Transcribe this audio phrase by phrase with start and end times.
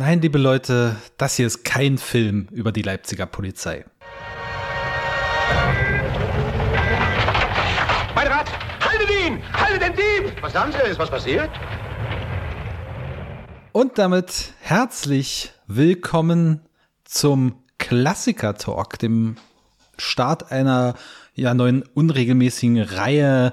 [0.00, 3.84] Nein, liebe Leute, das hier ist kein Film über die Leipziger Polizei.
[8.14, 8.48] Mein Rat,
[8.80, 9.42] haltet ihn!
[9.52, 10.40] Haltet den Dieb!
[10.40, 10.88] Was haben Sie?
[10.88, 11.50] Ist was passiert?
[13.72, 16.60] Und damit herzlich willkommen
[17.02, 19.34] zum Klassiker-Talk, dem
[19.98, 20.94] Start einer
[21.38, 23.52] ja, neuen unregelmäßigen Reihe,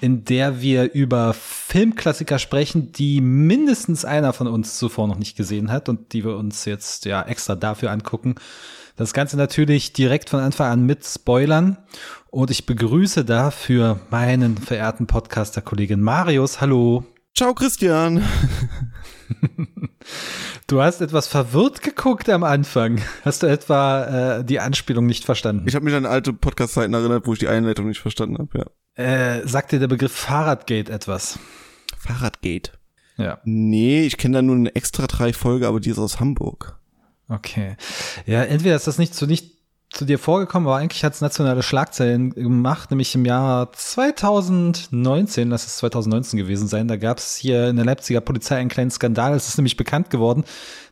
[0.00, 5.70] in der wir über Filmklassiker sprechen, die mindestens einer von uns zuvor noch nicht gesehen
[5.70, 8.36] hat und die wir uns jetzt ja extra dafür angucken.
[8.96, 11.78] Das Ganze natürlich direkt von Anfang an mit Spoilern.
[12.30, 16.60] Und ich begrüße dafür meinen verehrten Podcaster-Kollegen Marius.
[16.60, 17.04] Hallo.
[17.34, 18.22] Ciao, Christian.
[20.66, 23.00] Du hast etwas verwirrt geguckt am Anfang.
[23.22, 25.66] Hast du etwa äh, die Anspielung nicht verstanden?
[25.68, 28.64] Ich habe mich an alte Podcast-Zeiten erinnert, wo ich die Einleitung nicht verstanden habe, ja.
[29.02, 31.38] Äh, sagt dir der Begriff Fahrradgate etwas?
[31.98, 32.72] Fahrradgate?
[33.16, 33.40] Ja.
[33.44, 36.78] Nee, ich kenne da nur eine extra drei Folge, aber die ist aus Hamburg.
[37.28, 37.76] Okay.
[38.26, 39.53] Ja, entweder ist das nicht zu nicht
[39.94, 45.66] zu dir vorgekommen, aber eigentlich hat es nationale Schlagzeilen gemacht, nämlich im Jahr 2019, das
[45.66, 49.34] ist 2019 gewesen sein, da gab es hier in der Leipziger Polizei einen kleinen Skandal.
[49.34, 50.44] Es ist nämlich bekannt geworden,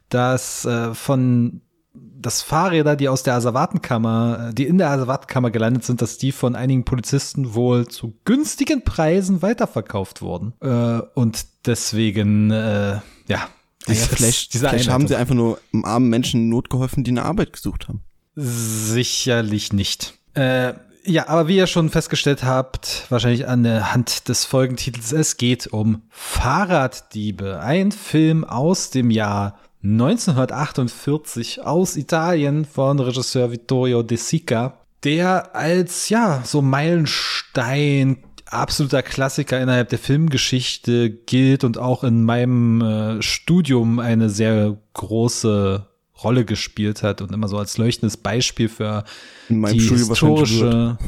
[0.09, 1.63] dass äh, von
[1.95, 6.55] dass Fahrräder, die aus der Asservatenkammer, die in der Asservatenkammer gelandet sind, dass die von
[6.55, 10.55] einigen Polizisten wohl zu günstigen Preisen weiterverkauft wurden.
[10.61, 13.49] Äh, und deswegen, äh, ja,
[13.89, 17.53] Dieses, ja, vielleicht, vielleicht haben sie einfach nur armen Menschen Not geholfen, die eine Arbeit
[17.53, 18.03] gesucht haben.
[18.35, 20.15] Sicherlich nicht.
[20.35, 25.37] Äh, ja, aber wie ihr schon festgestellt habt, wahrscheinlich an der Hand des Folgentitels, es
[25.37, 27.61] geht um Fahrraddiebe.
[27.61, 36.09] Ein Film aus dem Jahr 1948 aus Italien von Regisseur Vittorio De Sica, der als,
[36.09, 43.99] ja, so Meilenstein absoluter Klassiker innerhalb der Filmgeschichte gilt und auch in meinem äh, Studium
[43.99, 45.87] eine sehr große
[46.25, 49.05] Rolle gespielt hat und immer so als leuchtendes Beispiel für
[49.49, 50.99] die historische,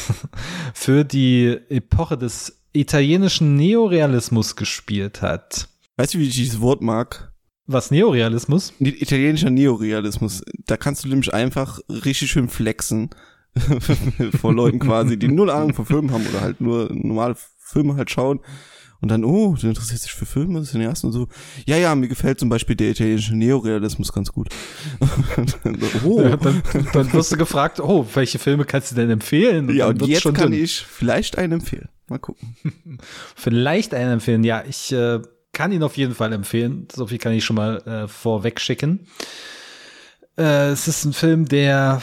[0.74, 5.68] für die Epoche des italienischen Neorealismus gespielt hat.
[5.96, 7.32] Weißt du, wie ich dieses Wort mag?
[7.66, 8.72] Was Neorealismus?
[8.80, 10.42] Italienischer Neorealismus.
[10.66, 13.10] Da kannst du nämlich einfach richtig schön flexen
[14.40, 18.10] vor Leuten quasi, die null Ahnung von Filmen haben oder halt nur normale Filme halt
[18.10, 18.40] schauen
[19.02, 21.26] und dann, oh, du interessierst dich für Filme, das ist den ersten und so.
[21.66, 24.48] Ja, ja, mir gefällt zum Beispiel der italienische Neorealismus ganz gut.
[26.04, 26.22] oh.
[26.22, 29.68] Ja, dann, dann wirst du gefragt, oh, welche Filme kannst du denn empfehlen?
[29.68, 30.52] Und ja, und jetzt kann drin.
[30.52, 31.88] ich vielleicht einen empfehlen.
[32.08, 32.54] Mal gucken.
[33.34, 34.62] vielleicht einen empfehlen, ja.
[34.68, 35.20] Ich äh,
[35.50, 36.86] kann ihn auf jeden Fall empfehlen.
[36.92, 39.08] So viel kann ich schon mal äh, vorweg schicken.
[40.38, 42.02] Äh, es ist ein Film, der,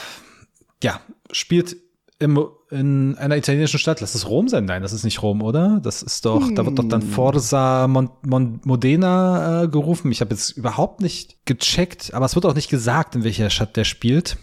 [0.82, 1.00] ja,
[1.32, 1.78] spielt
[2.18, 2.38] im
[2.70, 4.00] in einer italienischen Stadt.
[4.00, 4.64] Lass es Rom sein?
[4.64, 5.80] Nein, das ist nicht Rom, oder?
[5.82, 6.54] Das ist doch, hm.
[6.54, 7.10] da wird doch dann hm.
[7.10, 10.12] Forza Mon Mon Modena äh, gerufen.
[10.12, 13.76] Ich habe jetzt überhaupt nicht gecheckt, aber es wird auch nicht gesagt, in welcher Stadt
[13.76, 14.36] der spielt.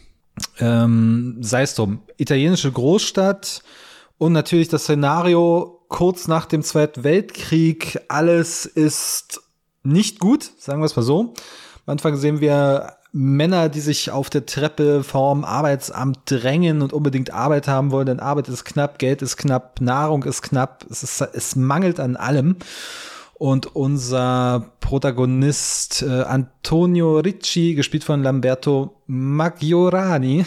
[0.60, 2.02] Ähm, Sei es drum.
[2.18, 3.64] Italienische Großstadt
[4.18, 8.00] und natürlich das Szenario kurz nach dem Zweiten Weltkrieg.
[8.10, 9.42] Alles ist
[9.84, 11.34] nicht gut, sagen wir es mal so.
[11.86, 17.32] Am Anfang sehen wir Männer, die sich auf der Treppe vorm Arbeitsamt drängen und unbedingt
[17.34, 21.22] Arbeit haben wollen, denn Arbeit ist knapp, Geld ist knapp, Nahrung ist knapp, es, ist,
[21.22, 22.58] es mangelt an allem.
[23.34, 30.46] Und unser Protagonist äh, Antonio Ricci, gespielt von Lamberto Maggiorani,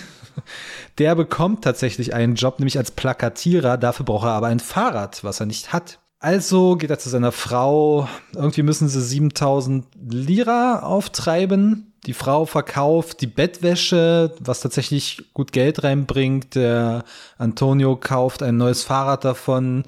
[0.99, 3.79] der bekommt tatsächlich einen Job, nämlich als Plakatierer.
[3.79, 6.01] Dafür braucht er aber ein Fahrrad, was er nicht hat.
[6.19, 8.09] Also geht er zu seiner Frau.
[8.35, 15.85] Irgendwie müssen sie 7000 Lira auftreiben die Frau verkauft die Bettwäsche, was tatsächlich gut Geld
[15.85, 16.55] reinbringt.
[16.55, 17.05] Der
[17.37, 19.85] Antonio kauft ein neues Fahrrad davon.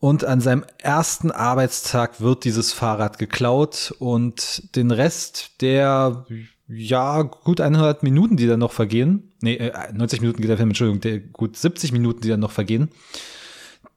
[0.00, 6.24] Und an seinem ersten Arbeitstag wird dieses Fahrrad geklaut und den Rest der,
[6.68, 10.70] ja, gut 100 Minuten, die dann noch vergehen, nee, 90 äh, Minuten geht der Film,
[10.70, 12.88] Entschuldigung, der gut 70 Minuten, die dann noch vergehen,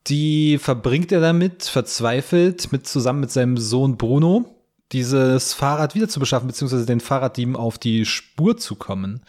[0.07, 4.52] die verbringt er damit, verzweifelt, mit zusammen mit seinem Sohn Bruno
[4.93, 9.21] dieses Fahrrad wieder zu beschaffen, beziehungsweise den Fahrraddieben auf die Spur zu kommen.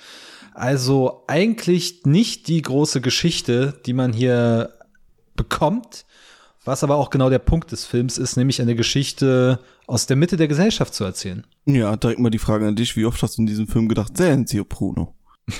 [0.53, 4.73] Also eigentlich nicht die große Geschichte, die man hier
[5.35, 6.05] bekommt,
[6.65, 10.37] was aber auch genau der Punkt des Films ist, nämlich eine Geschichte aus der Mitte
[10.37, 11.45] der Gesellschaft zu erzählen.
[11.67, 14.17] Ja, direkt mal die Frage an dich, wie oft hast du in diesem Film gedacht,
[14.17, 15.15] Senzio Bruno?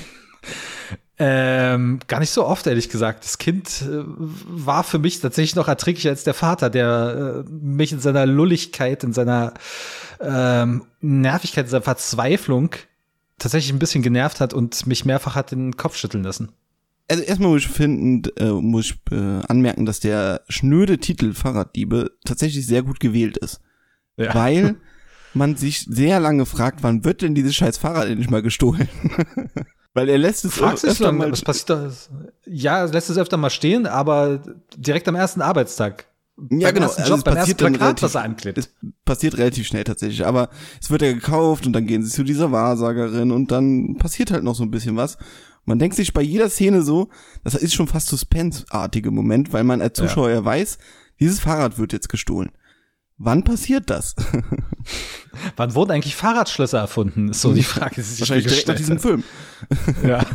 [1.17, 3.23] Ähm, gar nicht so oft, ehrlich gesagt.
[3.23, 7.93] Das Kind äh, war für mich tatsächlich noch erträglicher als der Vater, der äh, mich
[7.93, 9.53] in seiner Lulligkeit, in seiner
[10.19, 12.71] ähm, Nervigkeit, in seiner Verzweiflung
[13.37, 16.51] tatsächlich ein bisschen genervt hat und mich mehrfach hat den Kopf schütteln lassen.
[17.07, 22.11] Also erstmal muss ich finden, äh, muss ich äh, anmerken, dass der schnöde Titel Fahrraddiebe
[22.25, 23.61] tatsächlich sehr gut gewählt ist.
[24.17, 24.33] Ja.
[24.33, 24.75] Weil
[25.33, 28.89] man sich sehr lange fragt, wann wird denn dieses scheiß Fahrrad endlich mal gestohlen?
[29.95, 31.31] Weil er lässt es Fragst öfter mal.
[31.31, 31.89] was passiert da?
[32.45, 34.41] Ja, lässt es öfter mal stehen, aber
[34.77, 36.05] direkt am ersten Arbeitstag.
[36.37, 36.85] Ja, beim genau.
[36.87, 38.57] Ersten Also Job, es passiert dann Plakat, relativ- was er anklebt.
[38.57, 38.69] Es
[39.05, 40.49] passiert relativ schnell tatsächlich, aber
[40.81, 44.43] es wird ja gekauft und dann gehen sie zu dieser Wahrsagerin und dann passiert halt
[44.43, 45.17] noch so ein bisschen was.
[45.63, 47.07] Man denkt sich bei jeder Szene so,
[47.45, 50.77] das ist schon fast Suspense-artige Moment, weil man als Zuschauer ja weiß,
[51.21, 52.51] dieses Fahrrad wird jetzt gestohlen.
[53.17, 54.15] Wann passiert das?
[55.55, 57.29] Wann wurden eigentlich Fahrradschlösser erfunden?
[57.29, 58.99] Ist so die Frage, die sich Wahrscheinlich direkt nach diesem.
[58.99, 59.23] Film.
[60.03, 60.25] Ja.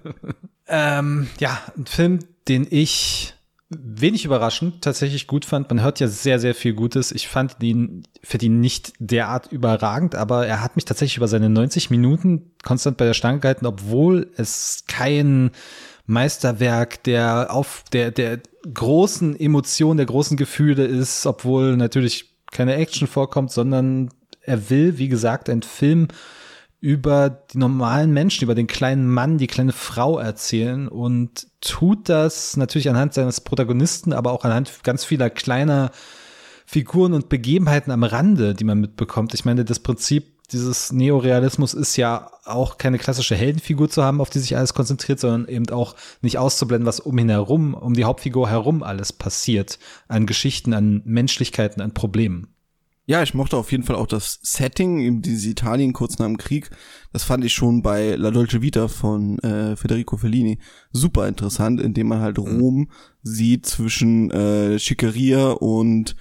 [0.66, 3.34] ähm, ja, ein Film, den ich
[3.68, 5.68] wenig überraschend tatsächlich gut fand.
[5.68, 7.12] Man hört ja sehr, sehr viel Gutes.
[7.12, 11.48] Ich fand ihn, finde ihn nicht derart überragend, aber er hat mich tatsächlich über seine
[11.48, 15.50] 90 Minuten konstant bei der Stange gehalten, obwohl es kein
[16.12, 18.40] Meisterwerk der auf der der
[18.72, 24.10] großen Emotionen, der großen Gefühle ist, obwohl natürlich keine Action vorkommt, sondern
[24.42, 26.08] er will, wie gesagt, ein Film
[26.80, 32.56] über die normalen Menschen, über den kleinen Mann, die kleine Frau erzählen und tut das
[32.56, 35.92] natürlich anhand seines Protagonisten, aber auch anhand ganz vieler kleiner
[36.66, 39.32] Figuren und Begebenheiten am Rande, die man mitbekommt.
[39.34, 44.30] Ich meine, das Prinzip dieses Neorealismus ist ja auch keine klassische Heldenfigur zu haben, auf
[44.30, 48.04] die sich alles konzentriert, sondern eben auch nicht auszublenden, was um ihn herum, um die
[48.04, 49.78] Hauptfigur herum alles passiert.
[50.08, 52.48] An Geschichten, an Menschlichkeiten, an Problemen.
[53.04, 56.36] Ja, ich mochte auf jeden Fall auch das Setting, eben dieses Italien kurz nach dem
[56.36, 56.70] Krieg.
[57.12, 60.60] Das fand ich schon bei La Dolce Vita von äh, Federico Fellini
[60.92, 66.14] super interessant, indem man halt Rom sieht zwischen äh, Schickeria und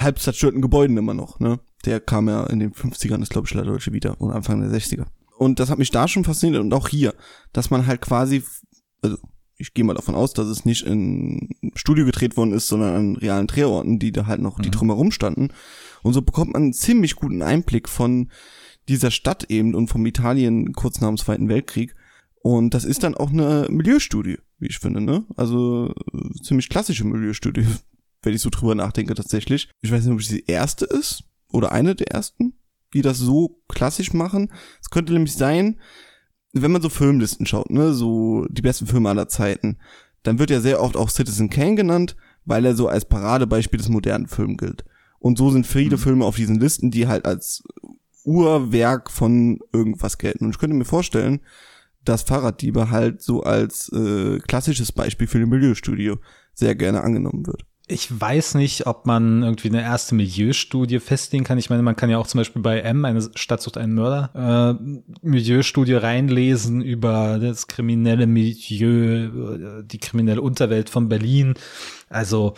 [0.00, 1.38] halb zerstörten Gebäuden immer noch.
[1.38, 1.60] Ne?
[1.84, 4.70] Der kam ja in den 50ern, ist glaube ich La Dolce Vita und Anfang der
[4.70, 5.06] 60er.
[5.38, 7.14] Und das hat mich da schon fasziniert und auch hier,
[7.52, 8.42] dass man halt quasi,
[9.02, 9.18] also
[9.56, 13.16] ich gehe mal davon aus, dass es nicht in Studio gedreht worden ist, sondern an
[13.16, 15.48] realen Drehorten, die da halt noch die drumherum standen.
[16.02, 18.30] Und so bekommt man einen ziemlich guten Einblick von
[18.88, 21.94] dieser Stadt eben und vom Italien kurz nach dem Zweiten Weltkrieg.
[22.40, 25.26] Und das ist dann auch eine Milieustudie, wie ich finde, ne?
[25.36, 27.66] Also äh, ziemlich klassische Milieustudie,
[28.22, 29.68] wenn ich so drüber nachdenke tatsächlich.
[29.82, 32.54] Ich weiß nicht, ob es die erste ist oder eine der ersten,
[32.94, 34.52] die das so klassisch machen.
[34.80, 35.78] Es könnte nämlich sein,
[36.52, 39.78] wenn man so Filmlisten schaut, ne, so die besten Filme aller Zeiten,
[40.22, 43.88] dann wird ja sehr oft auch Citizen Kane genannt, weil er so als Paradebeispiel des
[43.88, 44.84] modernen Films gilt.
[45.18, 47.62] Und so sind viele Filme auf diesen Listen, die halt als
[48.24, 50.44] Urwerk von irgendwas gelten.
[50.44, 51.40] Und ich könnte mir vorstellen,
[52.04, 56.18] dass Fahrraddiebe halt so als äh, klassisches Beispiel für ein Milieustudio
[56.54, 57.64] sehr gerne angenommen wird.
[57.90, 61.56] Ich weiß nicht, ob man irgendwie eine erste Milieustudie festlegen kann.
[61.56, 64.76] Ich meine, man kann ja auch zum Beispiel bei M, eine Stadt sucht einen Mörder,
[64.78, 71.54] äh, Milieustudie reinlesen über das kriminelle Milieu, äh, die kriminelle Unterwelt von Berlin.
[72.10, 72.52] Also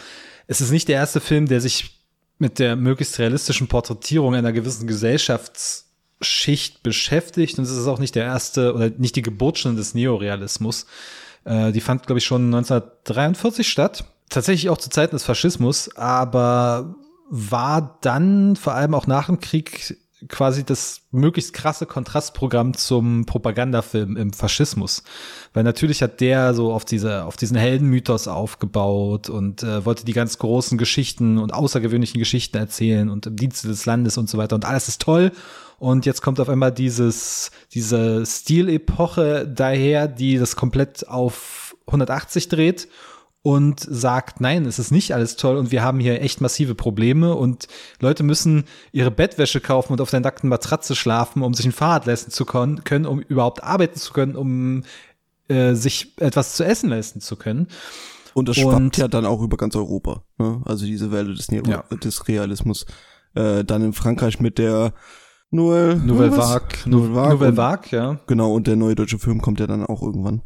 [0.49, 2.01] es ist nicht der erste Film, der sich
[2.39, 7.57] mit der möglichst realistischen Porträtierung einer gewissen Gesellschaftsschicht beschäftigt.
[7.57, 10.87] Und es ist auch nicht der erste oder nicht die Geburtsstunde des Neorealismus.
[11.45, 16.95] Äh, die fand, glaube ich, schon 1943 statt tatsächlich auch zu Zeiten des Faschismus, aber
[17.29, 19.97] war dann vor allem auch nach dem Krieg
[20.29, 25.03] quasi das möglichst krasse Kontrastprogramm zum Propagandafilm im Faschismus.
[25.55, 30.13] Weil natürlich hat der so auf diese, auf diesen Heldenmythos aufgebaut und äh, wollte die
[30.13, 34.57] ganz großen Geschichten und außergewöhnlichen Geschichten erzählen und im Dienste des Landes und so weiter.
[34.57, 35.33] Und alles ist toll.
[35.79, 42.89] Und jetzt kommt auf einmal dieses, diese Stilepoche daher, die das komplett auf 180 dreht
[43.43, 47.35] und sagt, nein, es ist nicht alles toll und wir haben hier echt massive Probleme
[47.35, 47.69] und
[48.01, 52.05] Leute müssen ihre Bettwäsche kaufen und auf der nackten Matratze schlafen, um sich ein Fahrrad
[52.07, 54.83] leisten zu können, um überhaupt arbeiten zu können, um
[55.49, 57.69] äh, sich etwas zu essen leisten zu können.
[58.35, 60.23] Und das Und- schwappt ja dann auch über ganz Europa.
[60.39, 60.61] Ne?
[60.67, 61.83] Also diese Welle des, Neo Ja.
[61.97, 62.85] des Realismus.
[63.35, 64.93] Äh, dann in Frankreich mit der
[65.51, 66.37] Nouvelle, Nouvelle?
[66.37, 67.33] Vague, Nouvelle Vague.
[67.33, 68.21] Nouvelle und- Vague, ja.
[68.27, 70.43] Genau, und der neue deutsche Film kommt ja dann auch irgendwann.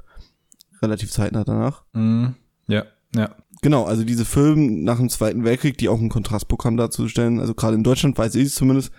[0.81, 1.83] Relativ zeitnah danach.
[1.93, 2.37] Mhm.
[2.67, 3.35] Ja, ja.
[3.63, 7.77] Genau, also diese Filme nach dem Zweiten Weltkrieg, die auch ein Kontrastprogramm darzustellen, also gerade
[7.77, 8.93] in Deutschland weiß ich es zumindest,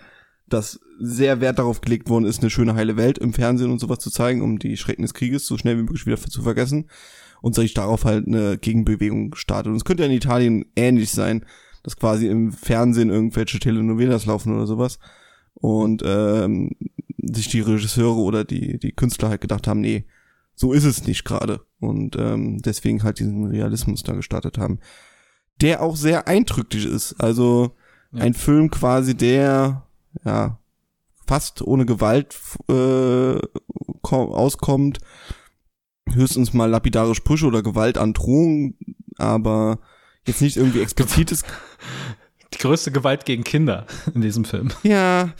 [0.48, 3.98] dass sehr Wert darauf gelegt worden ist, eine schöne heile Welt im Fernsehen und sowas
[3.98, 6.88] zu zeigen, um die Schrecken des Krieges so schnell wie möglich wieder zu vergessen
[7.42, 9.70] und sich darauf halt eine Gegenbewegung startet.
[9.70, 11.44] Und es könnte ja in Italien ähnlich sein,
[11.82, 14.98] dass quasi im Fernsehen irgendwelche Telenovelas laufen oder sowas
[15.54, 16.72] und ähm,
[17.18, 20.04] sich die Regisseure oder die, die Künstler halt gedacht haben, nee,
[20.56, 21.60] so ist es nicht gerade.
[21.78, 24.80] Und ähm, deswegen halt diesen Realismus da gestartet haben.
[25.60, 27.14] Der auch sehr eindrücklich ist.
[27.20, 27.76] Also
[28.12, 28.22] Ja.
[28.22, 29.86] ein Film quasi, der
[30.24, 30.58] ja
[31.26, 32.36] fast ohne Gewalt
[32.68, 33.38] äh,
[34.02, 34.98] ko- auskommt.
[36.10, 38.74] Höchstens mal lapidare Sprüche oder Gewaltandrohung,
[39.18, 39.80] aber
[40.26, 41.42] jetzt nicht irgendwie explizites.
[42.56, 44.68] Die größte Gewalt gegen Kinder in diesem Film.
[44.82, 45.30] Ja,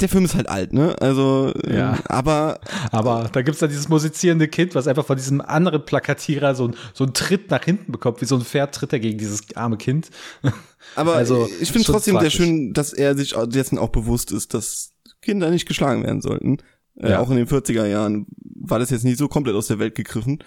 [0.00, 0.96] der Film ist halt alt, ne?
[1.00, 1.98] Also, äh, Ja.
[2.08, 6.70] aber Aber da gibt's dann dieses musizierende Kind, was einfach von diesem anderen Plakatierer so,
[6.94, 9.76] so einen Tritt nach hinten bekommt, wie so ein Pferd tritt er gegen dieses arme
[9.76, 10.10] Kind.
[10.96, 12.34] Aber Also, ich finde trotzdem sehr fraglich.
[12.34, 14.92] schön, dass er sich dessen auch bewusst ist, dass
[15.22, 16.58] Kinder nicht geschlagen werden sollten.
[17.00, 17.20] Äh, Ja.
[17.20, 20.38] Auch in den 40er Jahren war das jetzt nicht so komplett aus der Welt gegriffen,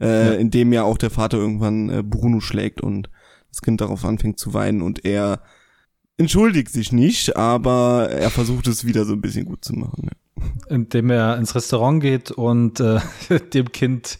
[0.00, 3.08] äh, indem ja auch der Vater irgendwann äh, Bruno schlägt und
[3.54, 5.40] das Kind darauf anfängt zu weinen und er
[6.16, 10.08] entschuldigt sich nicht, aber er versucht es wieder so ein bisschen gut zu machen.
[10.10, 10.46] Ja.
[10.68, 13.00] indem er ins Restaurant geht und äh,
[13.52, 14.18] dem Kind,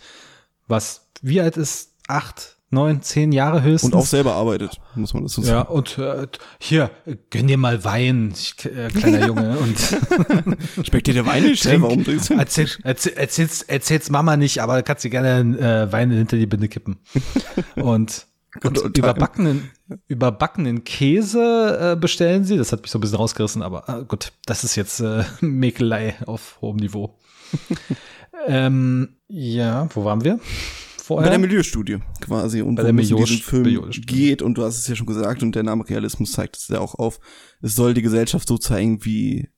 [0.67, 3.93] was wie alt ist, acht, neun, zehn Jahre höchstens.
[3.93, 5.73] Und auch selber arbeitet, muss man dazu ja, sagen.
[5.73, 6.27] und äh,
[6.59, 6.91] hier,
[7.31, 9.59] gönn dir mal Wein, äh, kleiner Junge.
[9.59, 9.79] Und
[10.87, 11.63] Schmeckt dir der Wein nicht?
[11.63, 11.83] Trink.
[11.83, 12.35] Warum trinkst du?
[12.35, 16.69] erzähl, erzähl, erzähl's, erzähl's Mama nicht, aber kannst dir gerne äh, Wein hinter die Binde
[16.69, 16.99] kippen.
[17.77, 18.27] Und,
[18.63, 18.89] Und time.
[18.97, 19.71] überbackenen,
[20.07, 22.57] überbackenen Käse äh, bestellen sie.
[22.57, 26.15] Das hat mich so ein bisschen rausgerissen, aber äh, gut, das ist jetzt äh, Mäkelei
[26.27, 27.19] auf hohem Niveau.
[28.47, 30.39] ähm, ja, wo waren wir?
[30.99, 31.27] Vorher?
[31.27, 34.07] Bei der Milieustudie quasi und Bei der worum es in diesem Film Milieustudie.
[34.07, 36.79] geht und du hast es ja schon gesagt und der Name Realismus zeigt es ja
[36.81, 37.21] auch auf.
[37.61, 39.49] Es soll die Gesellschaft so zeigen, wie,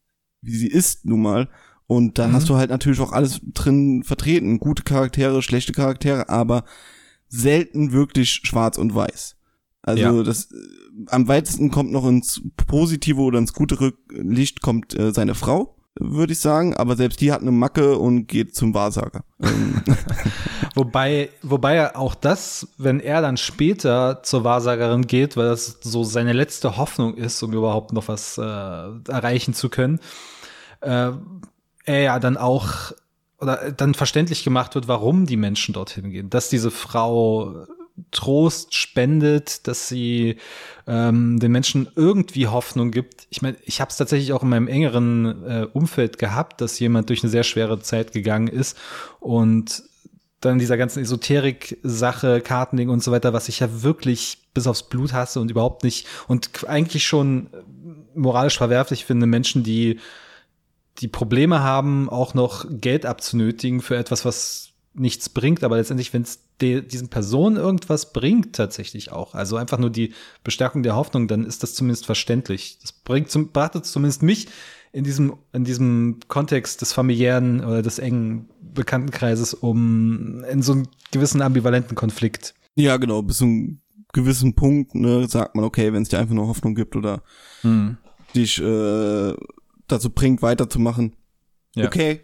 [0.42, 1.48] wie sie ist nun mal.
[1.86, 2.32] Und da Mhm.
[2.32, 4.58] hast du halt natürlich auch alles drin vertreten.
[4.58, 6.64] Gute Charaktere, schlechte Charaktere, aber
[7.28, 9.37] selten wirklich schwarz und weiß.
[9.83, 10.23] Also Ja.
[10.23, 10.56] das äh,
[11.09, 15.76] am weitesten kommt noch ins positive oder ins gute Rück- Licht kommt äh, seine Frau,
[15.99, 19.25] würde ich sagen, aber selbst die hat eine Macke und geht zum Wahrsager.
[19.42, 19.83] Ähm,
[20.75, 26.04] Wobei, wobei er auch das, wenn er dann später zur Wahrsagerin geht, weil das so
[26.04, 30.00] seine letzte Hoffnung ist, um überhaupt noch was äh, erreichen zu können,
[30.83, 31.12] äh,
[31.85, 32.92] er ja dann auch
[33.38, 36.30] oder dann verständlich gemacht wird, warum die Menschen dorthin gehen.
[36.30, 37.66] Dass diese Frau
[38.10, 40.36] Trost spendet, dass sie
[40.86, 43.26] ähm, den Menschen irgendwie Hoffnung gibt.
[43.30, 47.08] Ich meine, ich habe es tatsächlich auch in meinem engeren äh, Umfeld gehabt, dass jemand
[47.08, 48.76] durch eine sehr schwere Zeit gegangen ist
[49.18, 49.82] und
[50.40, 55.14] dann dieser ganzen Esoterik-Sache, Kartending und so weiter, was ich ja wirklich bis aufs Blut
[55.14, 57.62] hasse und überhaupt nicht und eigentlich schon äh,
[58.14, 60.00] moralisch verwerflich finde, Menschen, die
[60.98, 66.22] die Probleme haben, auch noch Geld abzunötigen für etwas, was nichts bringt, aber letztendlich, wenn
[66.22, 71.44] es diesen Personen irgendwas bringt, tatsächlich auch, also einfach nur die Bestärkung der Hoffnung, dann
[71.44, 72.78] ist das zumindest verständlich.
[72.80, 74.48] Das bringt zum, brachte zumindest mich
[74.92, 80.88] in diesem, in diesem Kontext des familiären oder des engen Bekanntenkreises um in so einen
[81.10, 82.54] gewissen ambivalenten Konflikt.
[82.74, 83.80] Ja, genau, bis zu einem
[84.12, 87.22] gewissen Punkt, ne, sagt man, okay, wenn es dir einfach nur Hoffnung gibt oder
[88.34, 89.34] dich äh,
[89.88, 91.14] dazu bringt, weiterzumachen,
[91.74, 91.86] Ja.
[91.86, 92.20] okay.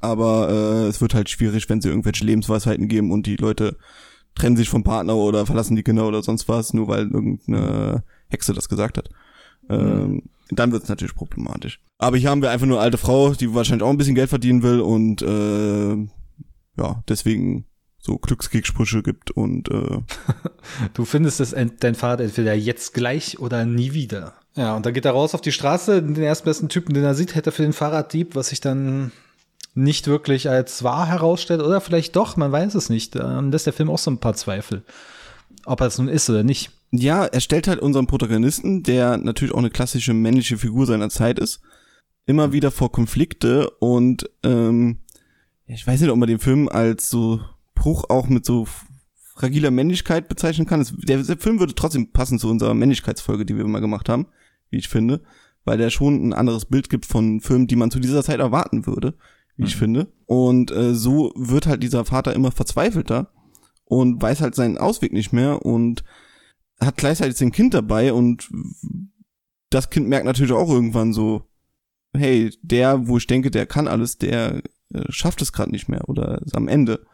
[0.00, 3.76] Aber äh, es wird halt schwierig, wenn sie irgendwelche Lebensweisheiten geben und die Leute
[4.36, 8.52] trennen sich vom Partner oder verlassen die Kinder oder sonst was, nur weil irgendeine Hexe
[8.52, 9.08] das gesagt hat.
[9.68, 11.80] Ähm, dann wird es natürlich problematisch.
[11.98, 14.30] Aber hier haben wir einfach nur eine alte Frau, die wahrscheinlich auch ein bisschen Geld
[14.30, 15.94] verdienen will und äh,
[16.80, 17.66] ja, deswegen
[17.98, 19.98] so Glückskriegssprüche gibt und äh,
[20.94, 24.34] Du findest es dein Vater entweder jetzt gleich oder nie wieder.
[24.54, 27.34] Ja, und dann geht er raus auf die Straße, den erstbesten Typen, den er sieht,
[27.34, 29.12] hätte er für den Fahrraddieb, was sich dann
[29.74, 31.62] nicht wirklich als wahr herausstellt.
[31.62, 33.14] Oder vielleicht doch, man weiß es nicht.
[33.16, 34.82] Ähm, lässt der Film auch so ein paar Zweifel.
[35.64, 36.70] Ob er es nun ist oder nicht.
[36.90, 41.38] Ja, er stellt halt unseren Protagonisten, der natürlich auch eine klassische männliche Figur seiner Zeit
[41.38, 41.60] ist,
[42.24, 44.98] immer wieder vor Konflikte und ähm,
[45.66, 47.40] ich weiß nicht, ob man den Film als so
[47.74, 48.66] Bruch auch mit so
[49.34, 50.86] fragiler Männlichkeit bezeichnen kann.
[51.06, 54.26] Der Film würde trotzdem passen zu unserer Männlichkeitsfolge, die wir mal gemacht haben,
[54.70, 55.22] wie ich finde,
[55.64, 58.86] weil der schon ein anderes Bild gibt von Filmen, die man zu dieser Zeit erwarten
[58.86, 59.14] würde,
[59.56, 60.12] wie ich finde.
[60.26, 63.32] Und äh, so wird halt dieser Vater immer verzweifelter
[63.84, 66.04] und weiß halt seinen Ausweg nicht mehr und
[66.80, 68.48] hat gleichzeitig sein Kind dabei und
[69.70, 71.42] das Kind merkt natürlich auch irgendwann so,
[72.16, 76.08] hey, der, wo ich denke, der kann alles, der äh, schafft es gerade nicht mehr
[76.08, 77.06] oder ist am Ende.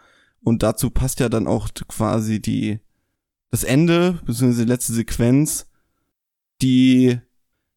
[0.43, 2.81] Und dazu passt ja dann auch quasi die
[3.51, 5.69] das Ende, beziehungsweise die letzte Sequenz,
[6.61, 7.19] die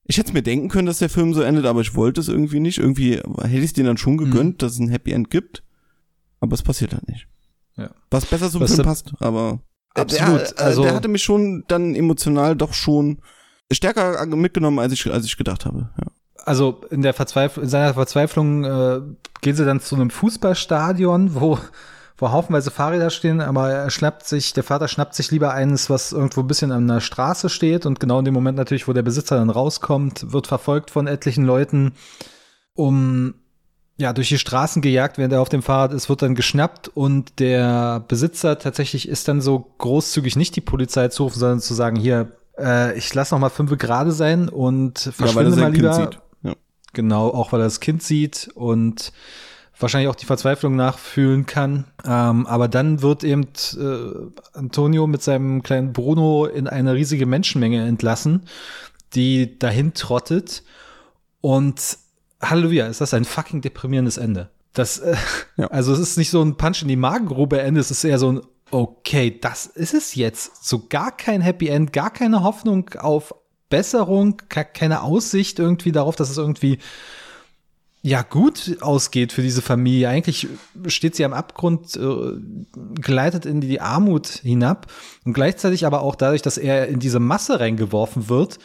[0.08, 2.60] ich hätte mir denken können, dass der Film so endet, aber ich wollte es irgendwie
[2.60, 2.78] nicht.
[2.80, 5.64] Irgendwie hätte ich es denen dann schon gegönnt, dass es ein Happy End gibt.
[6.40, 7.28] Aber es passiert halt nicht.
[7.76, 7.92] Ja.
[8.10, 9.60] Was besser zum Was Film passt, aber
[9.96, 13.20] Absolut, Der, äh, also- der hatte mich schon dann emotional doch schon
[13.72, 15.90] stärker mitgenommen, als ich, als ich gedacht habe.
[16.00, 16.08] Ja.
[16.46, 19.02] Also in der Verzweiflung, in seiner Verzweiflung äh,
[19.42, 21.58] gehen sie dann zu einem Fußballstadion, wo,
[22.18, 26.12] wo haufenweise Fahrräder stehen, aber er schnappt sich, der Vater schnappt sich lieber eines, was
[26.12, 29.04] irgendwo ein bisschen an der Straße steht und genau in dem Moment natürlich, wo der
[29.04, 31.94] Besitzer dann rauskommt, wird verfolgt von etlichen Leuten,
[32.74, 33.36] um
[34.00, 37.40] ja, durch die Straßen gejagt, während er auf dem Fahrrad ist, wird dann geschnappt und
[37.40, 41.96] der Besitzer tatsächlich ist dann so großzügig nicht die Polizei zu rufen, sondern zu sagen,
[41.96, 45.72] hier, Äh, ich lasse noch mal fünf gerade sein und Ja, weil er verschwinde mal
[45.72, 45.92] lieber.
[45.92, 46.20] Kind sieht.
[46.42, 46.54] Ja.
[46.94, 49.12] Genau, auch weil er das Kind sieht und
[49.80, 51.86] wahrscheinlich auch die Verzweiflung nachfühlen kann.
[52.06, 57.86] Ähm, aber dann wird eben äh, Antonio mit seinem kleinen Bruno in eine riesige Menschenmenge
[57.86, 58.44] entlassen,
[59.14, 60.64] die dahin trottet.
[61.42, 61.98] Und
[62.42, 64.50] Halleluja, ist das ein fucking deprimierendes Ende.
[64.74, 65.16] Das, äh,
[65.58, 65.68] Ja.
[65.68, 68.32] also es ist nicht so ein Punch in die Magengrube Ende, es ist eher so
[68.32, 70.66] ein Okay, das ist es jetzt.
[70.66, 73.34] So gar kein Happy End, gar keine Hoffnung auf
[73.70, 76.80] Besserung, ke- keine Aussicht irgendwie darauf, dass es irgendwie
[78.04, 80.10] ja gut ausgeht für diese Familie.
[80.10, 80.48] Eigentlich
[80.88, 82.40] steht sie am Abgrund, äh,
[83.02, 84.88] gleitet in die Armut hinab
[85.26, 88.60] und gleichzeitig aber auch dadurch, dass er in diese Masse reingeworfen wird,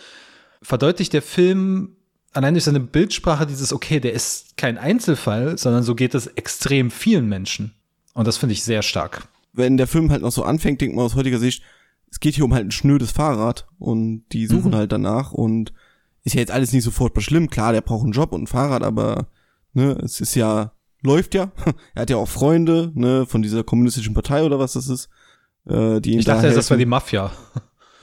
[0.60, 1.96] verdeutlicht der Film
[2.32, 6.90] allein durch seine Bildsprache dieses, okay, der ist kein Einzelfall, sondern so geht es extrem
[6.90, 7.74] vielen Menschen.
[8.14, 9.26] Und das finde ich sehr stark.
[9.52, 11.62] Wenn der Film halt noch so anfängt, denkt man aus heutiger Sicht,
[12.10, 14.76] es geht hier um halt ein schnödes Fahrrad und die suchen Mhm.
[14.76, 15.72] halt danach und
[16.24, 17.50] ist ja jetzt alles nicht sofort schlimm.
[17.50, 19.28] Klar, der braucht einen Job und ein Fahrrad, aber
[19.72, 21.52] ne, es ist ja, läuft ja.
[21.94, 25.08] er hat ja auch Freunde, ne, von dieser kommunistischen Partei oder was das ist.
[25.66, 27.30] Äh, die Ich da dachte, erst, das war die Mafia.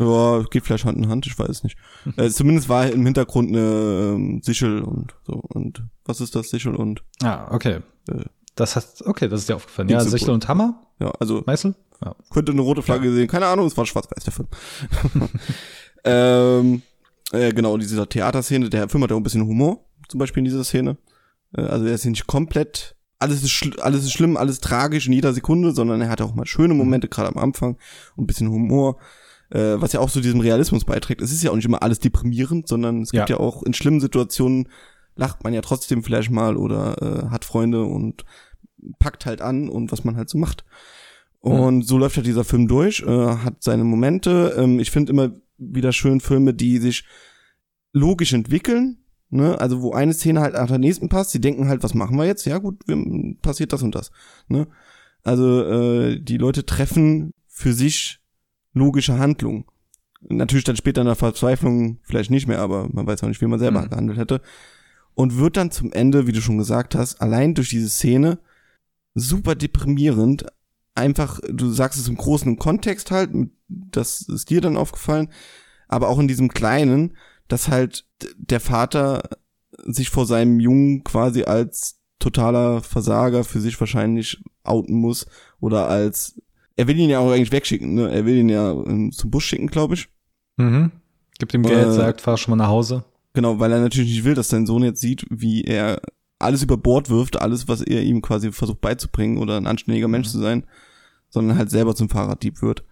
[0.02, 1.78] Ja, geht vielleicht Hand in Hand, ich weiß nicht.
[2.16, 5.34] äh, zumindest war im Hintergrund eine ähm, Sichel und so.
[5.34, 7.82] Und was ist das, Sichel und Ah, okay.
[8.10, 8.24] Äh,
[8.56, 9.90] Das hat, okay, das ist dir aufgefallen.
[9.90, 11.76] Ja, Sichel und Hammer, ja, also Meißel?
[12.02, 12.16] Ja.
[12.30, 14.48] könnte eine rote Flagge sehen, keine Ahnung, es war schwarz-weiß der Film.
[16.06, 16.82] ähm,
[17.32, 20.42] äh, genau, in dieser Theaterszene, der Film hat ja auch ein bisschen Humor, zum Beispiel
[20.42, 20.98] in dieser Szene.
[21.56, 25.14] Äh, also er ist nicht komplett, alles ist, schl alles ist schlimm, alles tragisch in
[25.14, 27.78] jeder Sekunde, sondern er hat auch mal schöne Momente, gerade am Anfang,
[28.16, 28.98] und ein bisschen Humor.
[29.52, 31.22] Äh, was ja auch zu diesem Realismus beiträgt.
[31.22, 33.40] Es ist ja auch nicht immer alles deprimierend, sondern es gibt ja, Ja.
[33.42, 34.70] auch in schlimmen Situationen
[35.16, 38.26] lacht man ja trotzdem vielleicht mal oder äh, hat Freunde und
[39.00, 40.66] packt halt an und was man halt so macht.
[41.40, 43.08] Und so läuft halt dieser Film durch, äh,
[43.38, 44.54] hat seine Momente.
[44.56, 47.06] Ähm, ich finde immer wieder schön Filme, die sich
[47.94, 48.98] logisch entwickeln.
[49.30, 49.60] Ne?
[49.60, 51.32] Also wo eine Szene halt nach der nächsten passt.
[51.32, 52.46] Sie denken halt, was machen wir jetzt?
[52.46, 52.98] Ja gut, wir,
[53.42, 54.12] passiert das und das.
[54.48, 54.68] Ne?
[55.24, 58.20] Also äh, die Leute treffen für sich
[58.74, 59.66] logische Handlungen.
[60.22, 63.48] Natürlich dann später in der Verzweiflung vielleicht nicht mehr, aber man weiß auch nicht, wie
[63.48, 63.90] man selber Mhm.
[63.90, 64.42] gehandelt hätte.
[65.16, 68.40] Und wird dann zum Ende, wie du schon gesagt hast, allein durch diese Szene
[69.16, 70.46] super deprimierend.
[70.96, 73.32] Einfach, du sagst es im großen Kontext halt,
[73.70, 75.30] das ist dir dann aufgefallen,
[75.88, 77.16] aber auch in diesem kleinen,
[77.48, 78.06] dass halt
[78.38, 79.24] der Vater
[79.86, 85.26] sich vor seinem Jungen quasi als totaler Versager für sich wahrscheinlich outen muss
[85.60, 86.42] oder als
[86.76, 88.10] er will ihn ja auch eigentlich wegschicken, ne?
[88.12, 90.08] Er will ihn ja ähm, zum Bus schicken, glaube ich.
[90.58, 90.92] Mhm.
[91.38, 93.04] Gibt ihm Geld, Äh, sagt, fahr schon mal nach Hause.
[93.34, 96.02] Genau, weil er natürlich nicht will, dass sein Sohn jetzt sieht, wie er
[96.40, 100.28] alles über Bord wirft, alles, was er ihm quasi versucht beizubringen oder ein anständiger Mensch
[100.28, 100.32] Mhm.
[100.32, 100.64] zu sein,
[101.30, 102.84] sondern halt selber zum Fahrraddieb wird.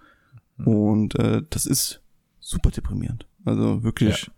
[0.65, 2.01] Und äh, das ist
[2.39, 3.25] super deprimierend.
[3.45, 4.29] Also wirklich.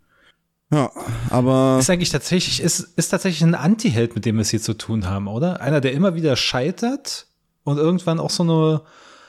[0.72, 0.92] Ja,
[1.30, 4.76] aber Ist eigentlich tatsächlich, ist, ist tatsächlich ein Anti-Held, mit dem wir es hier zu
[4.76, 5.62] tun haben, oder?
[5.62, 7.28] Einer, der immer wieder scheitert
[7.64, 8.82] und irgendwann auch so eine,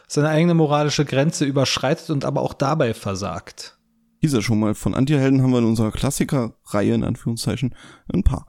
[0.06, 3.78] seine eigene moralische Grenze überschreitet und aber auch dabei versagt.
[4.22, 7.74] dieser schon mal von Antihelden haben wir in unserer Klassiker-Reihe, in Anführungszeichen,
[8.12, 8.46] ein paar.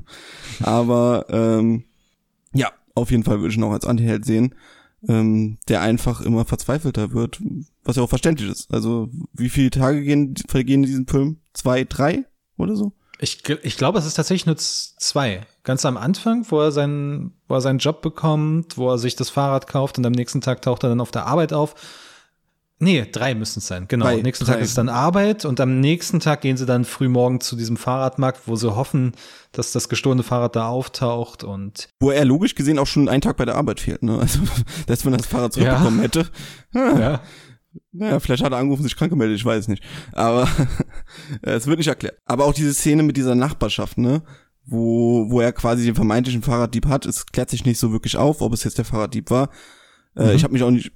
[0.62, 1.84] aber ähm,
[2.54, 4.54] ja, auf jeden Fall würde ich ihn auch als Antiheld sehen,
[5.08, 7.40] ähm, der einfach immer verzweifelter wird,
[7.84, 8.72] was ja auch verständlich ist.
[8.72, 11.38] Also wie viele Tage gehen, vergehen in diesem Film?
[11.52, 12.24] Zwei, drei
[12.56, 12.92] oder so?
[13.18, 15.46] Ich, ich glaube, es ist tatsächlich nur zwei.
[15.62, 19.30] Ganz am Anfang, wo er, seinen, wo er seinen Job bekommt, wo er sich das
[19.30, 21.76] Fahrrad kauft und am nächsten Tag taucht er dann auf der Arbeit auf.
[22.78, 24.06] Nee, drei müssen es sein, genau.
[24.06, 24.54] Am nächsten drei.
[24.54, 27.76] Tag ist dann Arbeit und am nächsten Tag gehen sie dann früh morgen zu diesem
[27.76, 29.12] Fahrradmarkt, wo sie hoffen,
[29.52, 33.36] dass das gestohlene Fahrrad da auftaucht und Wo er logisch gesehen auch schon einen Tag
[33.36, 34.02] bei der Arbeit fehlt.
[34.02, 34.18] Ne?
[34.18, 34.40] Also,
[34.86, 36.26] dass wenn er das Fahrrad zurückbekommen hätte.
[36.72, 37.20] hm, ja.
[37.92, 39.82] Naja, vielleicht hat er angerufen, sich krank gemeldet, ich weiß nicht.
[40.12, 40.46] Aber
[41.42, 42.18] es wird nicht erklärt.
[42.26, 44.22] Aber auch diese Szene mit dieser Nachbarschaft, ne?
[44.66, 48.42] Wo, wo er quasi den vermeintlichen Fahrraddieb hat, es klärt sich nicht so wirklich auf,
[48.42, 49.48] ob es jetzt der Fahrraddieb war.
[50.16, 50.30] Äh, Mhm.
[50.36, 50.92] ich habe mich auch nicht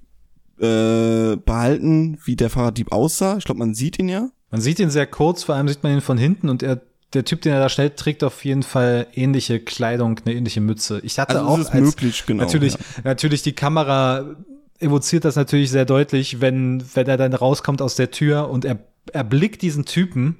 [0.59, 3.37] äh, behalten, wie der Fahrraddieb aussah.
[3.39, 4.31] Ich glaube, man sieht ihn ja.
[4.51, 6.81] Man sieht ihn sehr kurz, vor allem sieht man ihn von hinten und er,
[7.13, 11.01] der Typ, den er da stellt, trägt auf jeden Fall ähnliche Kleidung, eine ähnliche Mütze.
[11.03, 12.45] Ich hatte Also auch als, möglich, genau.
[12.45, 12.79] natürlich, Ja.
[13.05, 14.37] natürlich die Kamera
[14.79, 18.79] evoziert das natürlich sehr deutlich, wenn, wenn er dann rauskommt aus der Tür und er
[19.13, 20.37] erblickt diesen Typen.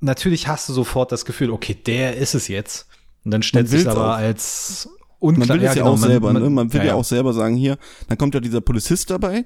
[0.00, 2.86] Natürlich hast du sofort das Gefühl, okay, der ist es jetzt.
[3.24, 4.16] Und dann stellt sich aber auch.
[4.18, 4.88] als
[5.20, 5.48] Man unklar.
[5.58, 6.50] will es ja, genau, auch selber, ne?
[6.50, 7.76] Man will ja, ja, auch selber sagen, hier,
[8.08, 9.44] dann kommt ja dieser Polizist dabei,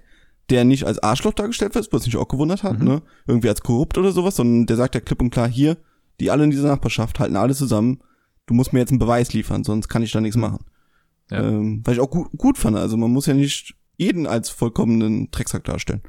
[0.51, 2.85] der nicht als Arschloch dargestellt wird, was mich auch gewundert hat, Mhm.
[2.87, 3.03] ne?
[3.27, 5.77] Irgendwie als korrupt oder sowas, sondern der sagt ja klipp und klar, hier,
[6.21, 8.01] die alle in dieser Nachbarschaft halten alle zusammen,
[8.47, 10.65] du musst mir jetzt einen Beweis liefern, sonst kann ich da nichts machen.
[11.31, 11.43] Ja.
[11.43, 15.31] Ähm, weil ich auch gut, gut fand, also man muss ja nicht jeden als vollkommenen
[15.31, 16.03] Drecksack darstellen.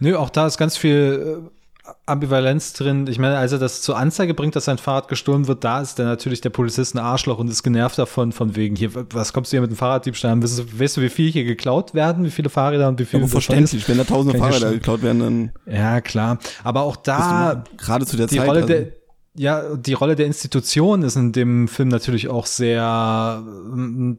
[0.00, 1.59] Nö, auch da ist ganz viel äh,
[2.06, 3.06] Ambivalenz drin.
[3.06, 5.98] Ich meine, als er das zur Anzeige bringt, dass sein Fahrrad gestohlen wird, da ist
[5.98, 9.52] dann natürlich der Polizist ein Arschloch und ist genervt davon, von wegen, hier, was kommst
[9.52, 10.42] du hier mit dem Fahrraddiebstahl?
[10.42, 13.22] Weißt du, weißt du, wie viel hier geklaut werden, wie viele Fahrräder und wie viele.
[13.22, 15.52] Aber verständlich, wenn da tausende Fahrräder geklaut werden, dann.
[15.66, 16.38] Ja, klar.
[16.64, 17.64] Aber auch da.
[17.76, 18.48] Gerade zu der die Zeit.
[18.48, 18.86] Rolle also, der,
[19.34, 24.18] ja, die Rolle der Institution ist in dem Film natürlich auch sehr ähm,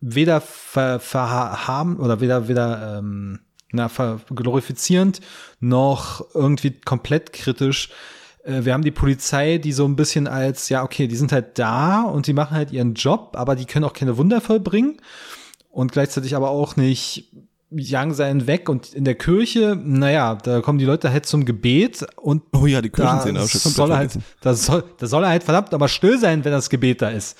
[0.00, 3.40] weder ver, verharm oder weder weder ähm,
[3.72, 3.90] na,
[4.34, 5.20] glorifizierend
[5.60, 7.90] noch irgendwie komplett kritisch.
[8.44, 11.58] Äh, Wir haben die Polizei, die so ein bisschen als, ja, okay, die sind halt
[11.58, 14.98] da und die machen halt ihren Job, aber die können auch keine Wunder vollbringen
[15.70, 17.32] und gleichzeitig aber auch nicht
[17.74, 22.04] jagen sein weg und in der Kirche, naja, da kommen die Leute halt zum Gebet
[22.16, 25.24] und oh ja, die da habe ich schon soll er halt, da soll, da soll
[25.24, 27.38] er halt verdammt aber still sein, wenn das Gebet da ist.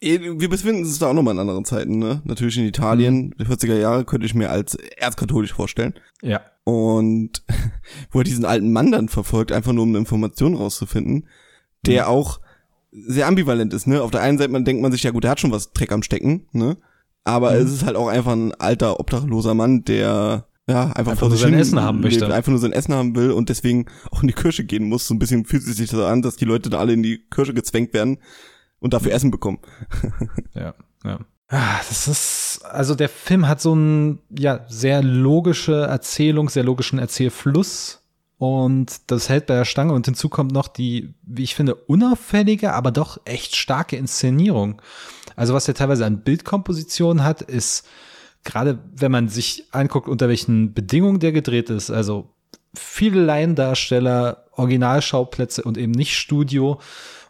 [0.00, 2.20] Wir befinden uns da auch nochmal in anderen Zeiten, ne?
[2.24, 5.94] Natürlich in Italien, die 40er Jahre könnte ich mir als erzkatholisch vorstellen.
[6.22, 6.42] Ja.
[6.64, 7.42] Und
[8.10, 11.28] wo er diesen alten Mann dann verfolgt, einfach nur um eine Information rauszufinden,
[11.86, 12.40] der auch
[12.90, 14.02] sehr ambivalent ist, ne?
[14.02, 15.92] Auf der einen Seite man denkt man sich, ja gut, der hat schon was Dreck
[15.92, 16.76] am Stecken, ne?
[17.24, 21.28] Aber es ist halt auch einfach ein alter, obdachloser Mann, der ja, einfach, Einfach vor
[21.28, 22.34] nur sein Essen haben lebt, möchte.
[22.34, 25.06] Einfach nur sein Essen haben will und deswegen auch in die Kirche gehen muss.
[25.06, 27.24] So ein bisschen fühlt es sich so an, dass die Leute da alle in die
[27.30, 28.18] Kirche gezwängt werden
[28.80, 29.58] und dafür Essen bekommen.
[30.54, 31.20] Ja, ja.
[31.48, 36.98] Ah, Das ist, also der Film hat so einen, ja, sehr logische Erzählung, sehr logischen
[36.98, 38.02] Erzählfluss.
[38.38, 39.92] Und das hält bei der Stange.
[39.92, 44.82] Und hinzu kommt noch die, wie ich finde, unauffällige, aber doch echt starke Inszenierung.
[45.36, 47.86] Also was er teilweise an Bildkomposition hat, ist,
[48.44, 52.34] gerade wenn man sich anguckt, unter welchen Bedingungen der gedreht ist, also
[52.74, 56.80] viele Laiendarsteller, Originalschauplätze und eben nicht Studio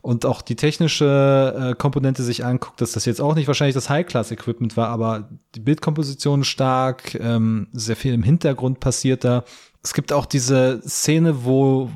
[0.06, 3.90] und auch die technische äh, Komponente sich anguckt, dass das jetzt auch nicht wahrscheinlich das
[3.90, 9.42] High-Class-Equipment war, aber die Bildkomposition stark, ähm, sehr viel im Hintergrund passiert da.
[9.82, 11.90] Es gibt auch diese Szene, wo,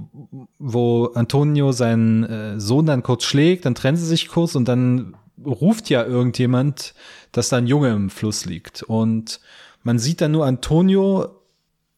[0.59, 5.17] wo Antonio seinen äh, Sohn dann kurz schlägt, dann trennen sie sich kurz und dann
[5.47, 6.95] ruft ja irgendjemand,
[7.31, 8.83] dass da ein Junge im Fluss liegt.
[8.83, 9.39] Und
[9.85, 11.29] man sieht dann nur Antonio,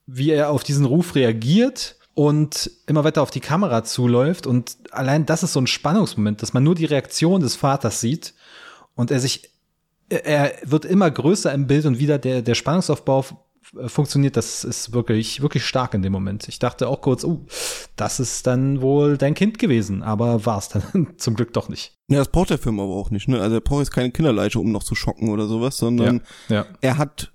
[0.07, 4.47] wie er auf diesen Ruf reagiert und immer weiter auf die Kamera zuläuft.
[4.47, 8.35] Und allein das ist so ein Spannungsmoment, dass man nur die Reaktion des Vaters sieht
[8.95, 9.51] und er sich,
[10.09, 13.35] er wird immer größer im Bild und wieder der, der Spannungsaufbau f-
[13.87, 14.37] funktioniert.
[14.37, 16.49] Das ist wirklich, wirklich stark in dem Moment.
[16.49, 17.47] Ich dachte auch kurz, oh,
[17.97, 21.97] das ist dann wohl dein Kind gewesen, aber war es dann zum Glück doch nicht.
[22.09, 23.41] Ja, das braucht der Film aber auch nicht, ne?
[23.41, 26.21] Also er braucht jetzt keine Kinderleiche, um noch zu schocken oder sowas, sondern
[26.51, 26.67] ja.
[26.83, 27.33] er hat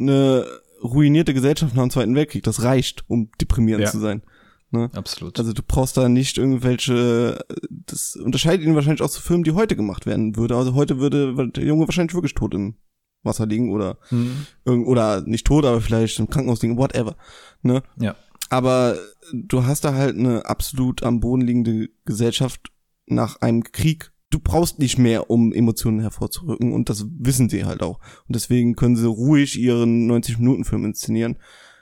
[0.00, 0.44] eine
[0.82, 2.42] ruinierte Gesellschaft nach dem Zweiten Weltkrieg.
[2.44, 3.90] Das reicht, um deprimierend Ja.
[3.90, 4.22] zu sein.
[4.70, 4.90] Ne?
[4.94, 5.38] Absolut.
[5.38, 7.38] Also du brauchst da nicht irgendwelche,
[7.70, 10.56] das unterscheidet ihn wahrscheinlich auch zu Filmen, die heute gemacht werden würde.
[10.56, 12.74] Also heute würde der Junge wahrscheinlich wirklich tot im
[13.22, 14.46] Wasser liegen oder Mhm.
[14.86, 17.16] oder nicht tot, aber vielleicht im Krankenhaus liegen, whatever.
[17.62, 17.82] Ne?
[17.98, 18.16] Ja.
[18.50, 18.96] Aber
[19.32, 22.70] du hast da halt eine absolut am Boden liegende Gesellschaft
[23.06, 24.12] nach einem Krieg.
[24.36, 28.00] Du brauchst nicht mehr, um Emotionen hervorzurücken und das wissen sie halt auch.
[28.28, 31.38] Und deswegen können sie ruhig ihren 90-Minuten-Film inszenieren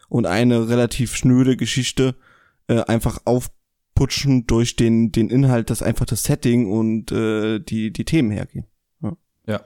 [0.09, 2.15] und eine relativ schnöde Geschichte
[2.69, 8.05] äh, einfach aufputschen durch den, den Inhalt, dass einfach das Setting und äh, die, die
[8.05, 8.67] Themen hergehen.
[9.49, 9.61] Ja.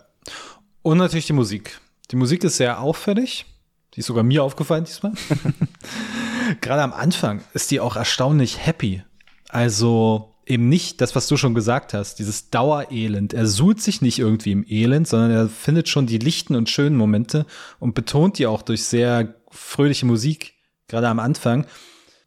[0.81, 1.79] Und natürlich die Musik.
[2.11, 3.44] Die Musik ist sehr auffällig.
[3.92, 5.12] Die ist sogar mir aufgefallen diesmal.
[6.62, 9.03] Gerade am Anfang ist die auch erstaunlich happy.
[9.51, 13.34] Also eben nicht das, was du schon gesagt hast, dieses Dauerelend.
[13.34, 16.96] Er suhlt sich nicht irgendwie im Elend, sondern er findet schon die lichten und schönen
[16.96, 17.46] Momente
[17.78, 20.54] und betont die auch durch sehr fröhliche Musik,
[20.88, 21.66] gerade am Anfang,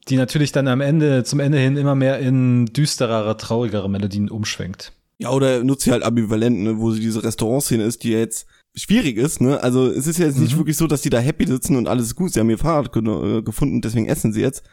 [0.08, 4.94] die natürlich dann am Ende, zum Ende hin immer mehr in düsterere, traurigere Melodien umschwenkt.
[5.18, 9.18] Ja, oder nutzt sie halt ambivalent, ne, wo sie diese Restaurantszene ist, die jetzt schwierig
[9.18, 9.62] ist, ne?
[9.62, 12.08] Also es ist ja jetzt nicht wirklich so, dass die da happy sitzen und alles
[12.08, 14.64] ist gut, sie haben ihr Fahrrad ge äh, gefunden, deswegen essen sie jetzt,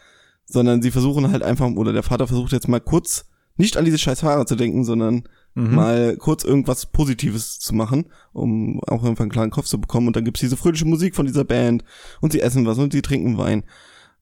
[0.46, 3.26] sondern sie versuchen halt einfach, oder der Vater versucht jetzt mal kurz
[3.58, 8.80] nicht an dieses scheiß Fahrrad zu denken, sondern mal kurz irgendwas Positives zu machen, um
[8.86, 10.06] auch einfach einen klaren Kopf zu bekommen.
[10.06, 11.82] Und dann gibt's diese fröhliche Musik von dieser Band
[12.20, 13.64] und sie essen was und sie trinken Wein.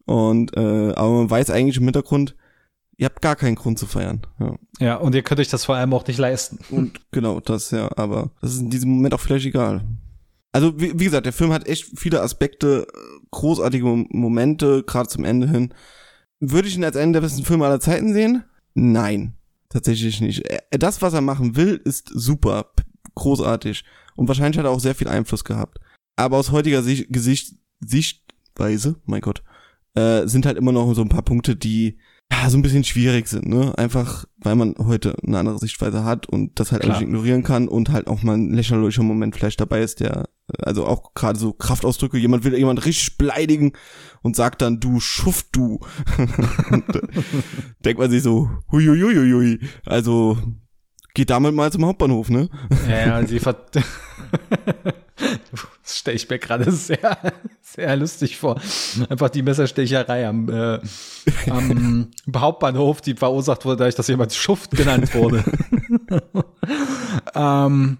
[0.06, 2.36] Und äh, aber man weiß eigentlich im Hintergrund,
[2.96, 4.22] ihr habt gar keinen Grund zu feiern.
[4.40, 4.54] Ja.
[4.80, 6.58] Ja, und ihr könnt euch das vor allem auch nicht leisten.
[6.70, 9.84] Und genau, das ja, aber das ist in diesem Moment auch vielleicht egal.
[10.52, 12.86] Also, wie, wie gesagt, der Film hat echt viele Aspekte,
[13.30, 15.74] großartige Mom- Momente, gerade zum Ende hin.
[16.40, 18.44] Würde ich ihn als einen der besten Filme aller Zeiten sehen?
[18.78, 19.32] Nein,
[19.70, 20.40] tatsächlich nicht.
[20.46, 22.70] Er- Das, was er machen will, ist super,
[23.14, 23.84] großartig.
[24.14, 25.78] Und wahrscheinlich hat er auch sehr viel Einfluss gehabt.
[26.16, 29.42] Aber aus heutiger Sicht, Gesicht, Sichtweise, mein Gott,
[29.94, 31.98] äh, sind halt immer noch so ein paar Punkte, die
[32.30, 33.72] ja, so ein bisschen schwierig sind, ne?
[33.78, 36.96] Einfach, weil man heute eine andere Sichtweise hat und das halt Klar.
[36.96, 40.28] alles ignorieren kann und halt auch mal ein lächerlicher Moment vielleicht dabei ist, der
[40.58, 43.72] Also auch gerade so Kraftausdrücke, jemand will jemand richtig beleidigen
[44.22, 45.80] und sagt dann, du Schuft, du.
[47.84, 49.58] denkt man sich so, huiuiuiui.
[49.84, 50.38] Also
[51.14, 52.48] geht damit mal zum Hauptbahnhof, ne?
[52.88, 53.56] Ja, ja sie ver
[55.82, 57.16] Das stelle ich mir gerade sehr,
[57.62, 58.60] sehr lustig vor.
[59.08, 60.78] Einfach die Messerstecherei am, äh,
[61.48, 65.42] am Hauptbahnhof, die verursacht wurde, dadurch, dass jemand Schuft genannt wurde.
[67.34, 67.98] ähm,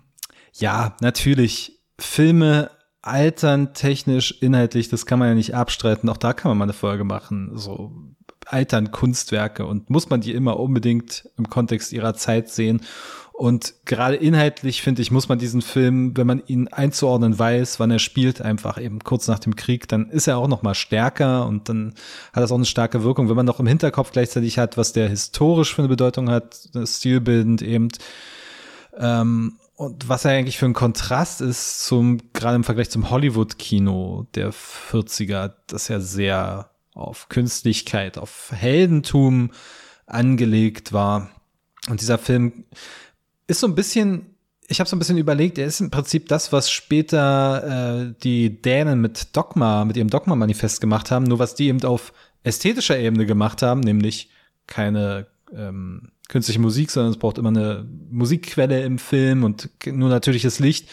[0.53, 1.76] ja, natürlich.
[1.99, 2.71] Filme
[3.03, 6.09] altern technisch, inhaltlich, das kann man ja nicht abstreiten.
[6.09, 7.53] Auch da kann man mal eine Folge machen.
[7.55, 7.93] So
[8.47, 12.81] altern Kunstwerke und muss man die immer unbedingt im Kontext ihrer Zeit sehen.
[13.33, 17.91] Und gerade inhaltlich, finde ich, muss man diesen Film, wenn man ihn einzuordnen weiß, wann
[17.91, 21.47] er spielt, einfach eben kurz nach dem Krieg, dann ist er auch noch mal stärker
[21.47, 21.95] und dann
[22.33, 23.29] hat das auch eine starke Wirkung.
[23.29, 27.61] Wenn man noch im Hinterkopf gleichzeitig hat, was der historisch für eine Bedeutung hat, stilbildend
[27.61, 27.89] eben,
[28.97, 34.27] ähm, und was er eigentlich für ein Kontrast ist zum, gerade im Vergleich zum Hollywood-Kino
[34.35, 39.51] der 40er, das ja sehr auf Künstlichkeit, auf Heldentum
[40.07, 41.31] angelegt war.
[41.91, 42.65] Und dieser Film
[43.47, 44.35] ist so ein bisschen,
[44.67, 48.62] ich habe so ein bisschen überlegt, er ist im Prinzip das, was später äh, die
[48.62, 53.27] Dänen mit Dogma, mit ihrem Dogma-Manifest gemacht haben, nur was die eben auf ästhetischer Ebene
[53.27, 54.31] gemacht haben, nämlich
[54.67, 60.59] keine ähm, künstliche Musik, sondern es braucht immer eine Musikquelle im Film und nur natürliches
[60.59, 60.89] Licht.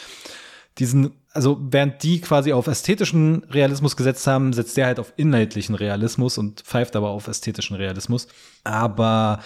[0.80, 5.76] Diesen, also während die quasi auf ästhetischen Realismus gesetzt haben, setzt der halt auf inhaltlichen
[5.76, 8.28] Realismus und pfeift aber auf ästhetischen Realismus.
[8.64, 9.40] Aber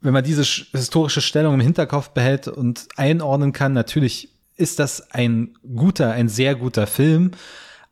[0.00, 5.56] wenn man diese historische Stellung im Hinterkopf behält und einordnen kann, natürlich ist das ein
[5.74, 7.32] guter, ein sehr guter Film,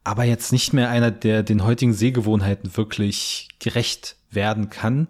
[0.05, 5.09] aber jetzt nicht mehr einer, der den heutigen Sehgewohnheiten wirklich gerecht werden kann.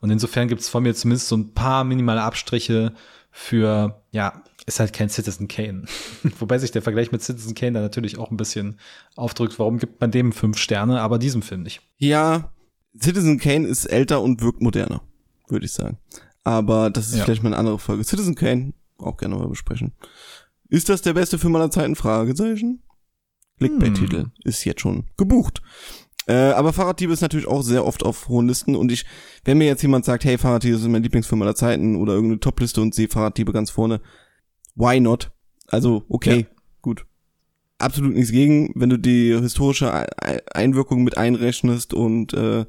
[0.00, 2.92] Und insofern gibt es von mir zumindest so ein paar minimale Abstriche
[3.30, 5.84] für, ja, ist halt kein Citizen Kane.
[6.38, 8.78] Wobei sich der Vergleich mit Citizen Kane da natürlich auch ein bisschen
[9.16, 9.58] aufdrückt.
[9.58, 11.80] Warum gibt man dem fünf Sterne, aber diesem Film nicht?
[11.98, 12.52] Ja,
[12.98, 15.02] Citizen Kane ist älter und wirkt moderner,
[15.48, 15.98] würde ich sagen.
[16.44, 17.24] Aber das ist ja.
[17.24, 18.04] vielleicht mal eine andere Folge.
[18.04, 19.92] Citizen Kane, auch gerne mal besprechen.
[20.68, 21.96] Ist das der beste Film aller Zeiten?
[21.96, 22.82] Fragezeichen.
[23.58, 24.32] Clickbait-Titel hm.
[24.44, 25.60] ist jetzt schon gebucht.
[26.30, 29.04] Äh, aber Fahrraddiebe ist natürlich auch sehr oft auf hohen Listen und ich,
[29.44, 32.80] wenn mir jetzt jemand sagt, hey, Fahrraddiebe ist mein Lieblingsfilm aller Zeiten oder irgendeine Topliste
[32.80, 34.00] und sehe Fahrraddiebe ganz vorne,
[34.76, 35.32] why not?
[35.66, 36.56] Also, okay, ja.
[36.82, 37.04] gut.
[37.78, 40.06] Absolut nichts gegen, wenn du die historische
[40.54, 42.64] Einwirkung mit einrechnest und äh,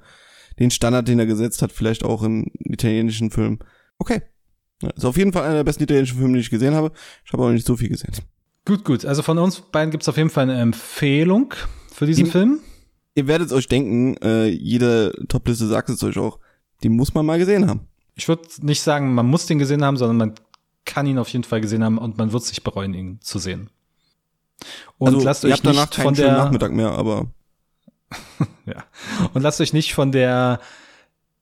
[0.58, 3.60] den Standard, den er gesetzt hat, vielleicht auch im italienischen Film.
[4.00, 4.24] Okay.
[4.82, 6.94] Ja, ist auf jeden Fall einer der besten italienischen Filme, die ich gesehen habe.
[7.26, 8.16] Ich habe auch nicht so viel gesehen.
[8.66, 9.06] Gut, gut.
[9.06, 11.54] Also von uns beiden gibt's auf jeden Fall eine Empfehlung
[11.94, 12.60] für diesen die, Film.
[13.16, 16.40] Ihr werdet euch denken, äh, jede Topliste sagt es euch auch,
[16.84, 17.88] die muss man mal gesehen haben.
[18.16, 20.36] Ich würde nicht sagen, man muss den gesehen haben, sondern man
[20.86, 23.70] kann ihn auf jeden Fall gesehen haben und man wird sich bereuen, ihn zu sehen.
[24.98, 27.28] Und also, lasst euch keinen von der Nachmittag mehr, aber
[28.66, 28.84] ja.
[29.34, 30.60] Und lasst euch nicht von der,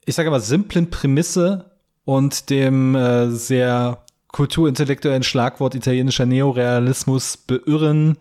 [0.05, 1.71] ich sage mal, simplen Prämisse
[2.05, 8.17] und dem äh, sehr kulturintellektuellen Schlagwort italienischer Neorealismus beirren.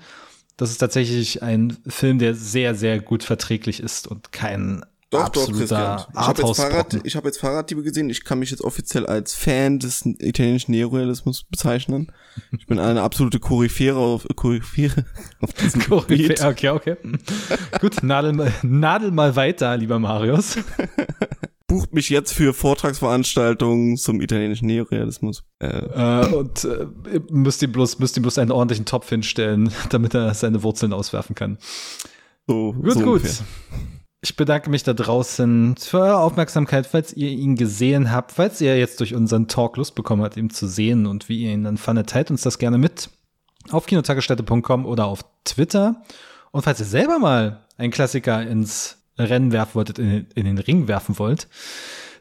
[0.59, 6.09] Das ist tatsächlich ein Film, der sehr, sehr gut verträglich ist und kein doch, absoluter
[6.15, 8.11] doch, Ich habe jetzt, Fahrrad, ich hab jetzt Fahrraddiebe gesehen.
[8.11, 12.13] Ich kann mich jetzt offiziell als Fan des italienischen Neorealismus bezeichnen.
[12.59, 15.07] Ich bin eine absolute Koryphäre auf, Koryphäre
[15.41, 16.97] auf diesem Koryphäre, okay, okay.
[17.81, 20.59] Gut, nadel mal, nadel mal weiter, lieber Marius.
[21.69, 25.45] Bucht mich jetzt für Vortragsveranstaltungen zum italienischen Neorealismus.
[25.61, 25.67] Äh.
[25.67, 26.87] Äh, und äh,
[27.31, 31.35] müsst ihm bloß, müsst ihm bloß einen ordentlichen Topf hinstellen, damit er seine Wurzeln auswerfen
[31.35, 31.59] kann.
[32.47, 33.07] So, gut, so gut.
[33.07, 33.47] Ungefähr.
[34.21, 38.77] Ich bedanke mich da draußen für eure Aufmerksamkeit, falls ihr ihn gesehen habt, falls ihr
[38.77, 41.77] jetzt durch unseren Talk Lust bekommen habt, ihn zu sehen und wie ihr ihn dann
[41.77, 43.11] fandet, teilt uns das gerne mit
[43.71, 46.03] auf kinotagesstätte.com oder auf Twitter.
[46.51, 50.89] Und falls ihr selber mal einen Klassiker ins Rennen werfen wolltet, in, in den Ring
[50.89, 51.49] werfen wollt,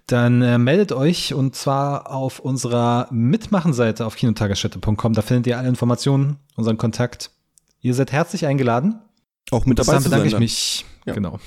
[0.08, 5.14] dann äh, meldet euch und zwar auf unserer Mitmachenseite auf kinotagesstätte.com.
[5.14, 7.32] Da findet ihr alle Informationen, unseren Kontakt.
[7.82, 9.00] Ihr seid herzlich eingeladen.
[9.52, 10.12] Auch mit dabei zu sein.
[10.12, 10.86] bedanke ich mich.
[11.06, 11.14] Ja.
[11.14, 11.40] Genau.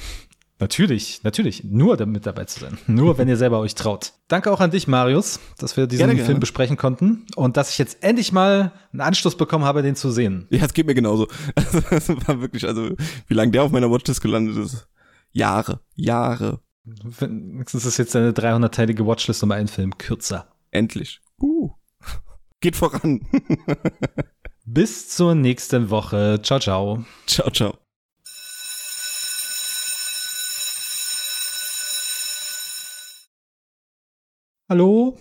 [0.61, 1.65] Natürlich, natürlich.
[1.65, 2.77] Nur damit dabei zu sein.
[2.87, 4.13] Nur wenn ihr selber euch traut.
[4.29, 6.41] Danke auch an dich, Marius, dass wir diesen gerne, Film gerne.
[6.41, 10.47] besprechen konnten und dass ich jetzt endlich mal einen Anschluss bekommen habe, den zu sehen.
[10.51, 11.29] Ja, es geht mir genauso.
[11.55, 12.91] Also, das war wirklich, also,
[13.27, 14.87] wie lange der auf meiner Watchlist gelandet ist.
[15.33, 16.61] Jahre, Jahre.
[16.85, 20.53] Wenigstens ist jetzt eine 300-teilige Watchlist um einen Film kürzer.
[20.71, 21.21] Endlich.
[21.41, 21.71] Uh.
[22.61, 23.21] Geht voran.
[24.65, 26.41] Bis zur nächsten Woche.
[26.43, 27.05] Ciao, ciao.
[27.27, 27.79] Ciao, ciao.
[34.69, 35.19] Hallo?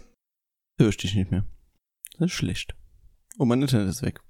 [0.78, 1.46] Hör ich dich nicht mehr.
[2.18, 2.76] Das ist schlecht.
[3.38, 4.22] Oh, mein Internet ist weg.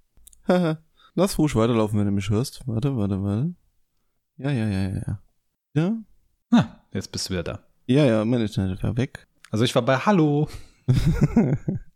[0.47, 0.83] Haha.
[1.15, 2.65] Lass ruhig weiterlaufen, wenn du mich hörst.
[2.67, 3.55] Warte, warte, warte.
[4.37, 5.23] Ja, ja, ja, ja, ja.
[5.75, 5.97] Ja?
[6.49, 7.59] Na, jetzt bist du wieder da.
[7.85, 9.27] Ja, ja, mein Internet war weg.
[9.51, 10.47] Also ich war bei Hallo.